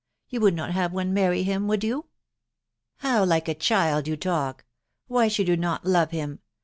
yea 0.29 0.39
would 0.39 0.55
not 0.55 0.71
have 0.71 0.91
one 0.91 1.13
many 1.13 1.43
him, 1.43 1.67
would 1.67 1.83
yew? 1.83 1.99
H," 1.99 2.05
How 3.03 3.23
like 3.23 3.47
a 3.47 3.53
child 3.53 4.05
ytw 4.05 4.19
talk!.... 4.19 4.65
Why 5.05 5.27
should 5.27 5.47
you 5.47 5.57
not 5.57 5.85
lane 5.85 6.07
him? 6.09 6.39